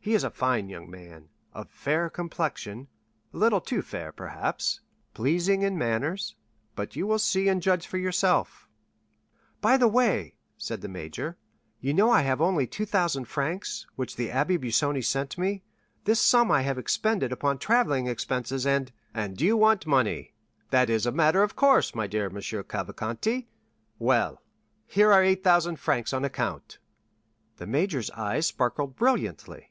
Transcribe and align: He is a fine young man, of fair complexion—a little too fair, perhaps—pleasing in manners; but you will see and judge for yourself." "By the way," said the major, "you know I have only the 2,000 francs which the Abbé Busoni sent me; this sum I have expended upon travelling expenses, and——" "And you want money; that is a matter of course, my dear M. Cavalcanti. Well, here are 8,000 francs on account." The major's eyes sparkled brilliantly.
He 0.00 0.14
is 0.14 0.24
a 0.24 0.30
fine 0.30 0.70
young 0.70 0.90
man, 0.90 1.28
of 1.52 1.68
fair 1.68 2.08
complexion—a 2.08 3.36
little 3.36 3.60
too 3.60 3.82
fair, 3.82 4.10
perhaps—pleasing 4.10 5.60
in 5.60 5.76
manners; 5.76 6.34
but 6.74 6.96
you 6.96 7.06
will 7.06 7.18
see 7.18 7.46
and 7.46 7.60
judge 7.60 7.86
for 7.86 7.98
yourself." 7.98 8.66
"By 9.60 9.76
the 9.76 9.86
way," 9.86 10.34
said 10.56 10.80
the 10.80 10.88
major, 10.88 11.36
"you 11.78 11.92
know 11.92 12.10
I 12.10 12.22
have 12.22 12.40
only 12.40 12.64
the 12.64 12.70
2,000 12.70 13.26
francs 13.26 13.86
which 13.96 14.16
the 14.16 14.30
Abbé 14.30 14.58
Busoni 14.58 15.04
sent 15.04 15.36
me; 15.36 15.62
this 16.04 16.22
sum 16.22 16.50
I 16.50 16.62
have 16.62 16.78
expended 16.78 17.30
upon 17.30 17.58
travelling 17.58 18.06
expenses, 18.06 18.64
and——" 18.64 18.90
"And 19.12 19.38
you 19.38 19.58
want 19.58 19.86
money; 19.86 20.32
that 20.70 20.88
is 20.88 21.04
a 21.04 21.12
matter 21.12 21.42
of 21.42 21.54
course, 21.54 21.94
my 21.94 22.06
dear 22.06 22.32
M. 22.34 22.40
Cavalcanti. 22.40 23.46
Well, 23.98 24.40
here 24.86 25.12
are 25.12 25.22
8,000 25.22 25.76
francs 25.76 26.14
on 26.14 26.24
account." 26.24 26.78
The 27.58 27.66
major's 27.66 28.10
eyes 28.12 28.46
sparkled 28.46 28.96
brilliantly. 28.96 29.68